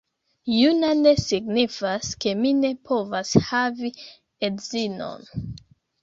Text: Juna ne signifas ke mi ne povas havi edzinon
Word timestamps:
Juna 0.51 0.87
ne 1.01 1.11
signifas 1.23 2.07
ke 2.23 2.31
mi 2.39 2.53
ne 2.61 2.71
povas 2.89 3.33
havi 3.49 3.91
edzinon 4.49 5.29